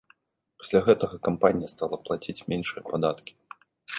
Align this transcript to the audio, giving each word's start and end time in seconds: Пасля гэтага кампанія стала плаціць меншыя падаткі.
Пасля 0.61 0.79
гэтага 0.87 1.19
кампанія 1.27 1.69
стала 1.75 1.95
плаціць 2.07 2.45
меншыя 2.53 2.81
падаткі. 2.91 3.33